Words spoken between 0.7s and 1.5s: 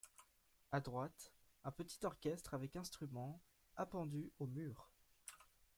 À droite,